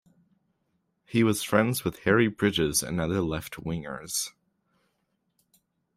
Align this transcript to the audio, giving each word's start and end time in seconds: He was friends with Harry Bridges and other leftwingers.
He 1.05 1.23
was 1.23 1.43
friends 1.43 1.83
with 1.83 1.99
Harry 2.05 2.27
Bridges 2.27 2.81
and 2.81 2.99
other 2.99 3.19
leftwingers. 3.21 4.31